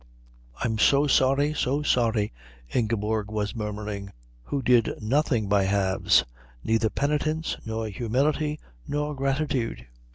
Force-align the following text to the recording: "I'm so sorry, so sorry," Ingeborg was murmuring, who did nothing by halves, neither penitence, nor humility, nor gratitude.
"I'm 0.59 0.79
so 0.79 1.05
sorry, 1.05 1.53
so 1.53 1.83
sorry," 1.83 2.33
Ingeborg 2.73 3.29
was 3.29 3.55
murmuring, 3.55 4.11
who 4.41 4.63
did 4.63 4.99
nothing 4.99 5.47
by 5.47 5.65
halves, 5.65 6.25
neither 6.63 6.89
penitence, 6.89 7.55
nor 7.65 7.85
humility, 7.87 8.59
nor 8.87 9.13
gratitude. 9.13 9.85